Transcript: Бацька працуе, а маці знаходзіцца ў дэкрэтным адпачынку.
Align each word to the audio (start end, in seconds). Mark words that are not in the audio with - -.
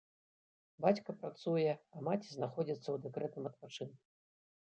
Бацька 0.85 1.13
працуе, 1.23 1.71
а 1.97 2.05
маці 2.07 2.29
знаходзіцца 2.37 2.85
ў 2.91 2.97
дэкрэтным 3.05 3.45
адпачынку. 3.51 4.01